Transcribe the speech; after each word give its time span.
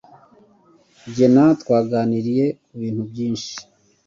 Jye 1.13 1.27
na 1.33 1.43
twaganiriye 1.61 2.45
ku 2.67 2.73
bintu 2.81 3.01
byinshi. 3.11 3.53